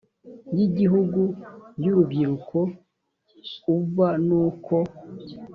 [0.55, 1.21] y igihugu
[1.81, 2.59] y urubyiruko
[3.77, 4.75] uva n uko